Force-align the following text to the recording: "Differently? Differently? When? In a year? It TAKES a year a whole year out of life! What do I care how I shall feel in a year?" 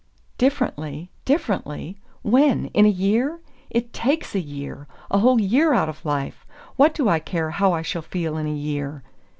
"Differently? 0.39 1.11
Differently? 1.25 1.99
When? 2.23 2.69
In 2.73 2.87
a 2.87 2.89
year? 2.89 3.39
It 3.69 3.93
TAKES 3.93 4.33
a 4.33 4.39
year 4.39 4.87
a 5.11 5.19
whole 5.19 5.39
year 5.39 5.73
out 5.73 5.89
of 5.89 6.03
life! 6.05 6.43
What 6.75 6.95
do 6.95 7.07
I 7.07 7.19
care 7.19 7.51
how 7.51 7.71
I 7.73 7.83
shall 7.83 8.01
feel 8.01 8.35
in 8.35 8.47
a 8.47 8.49
year?" 8.49 9.03